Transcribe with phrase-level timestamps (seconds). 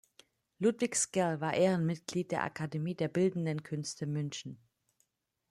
[0.59, 4.57] Ludwig Sckell war Ehrenmitglied der Akademie der bildenden Künste München.